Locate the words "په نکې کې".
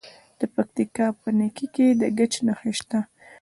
1.21-1.87